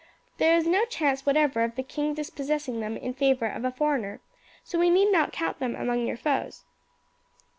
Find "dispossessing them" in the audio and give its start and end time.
2.15-2.97